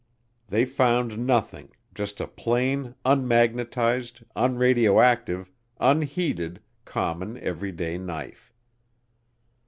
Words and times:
They 0.49 0.65
found 0.65 1.27
nothing, 1.27 1.73
just 1.93 2.19
a 2.19 2.25
plain, 2.25 2.95
unmagnetized, 3.05 4.23
unradioactive, 4.35 5.49
unheated, 5.79 6.59
common, 6.85 7.37
everyday 7.37 7.99
knife. 7.99 8.51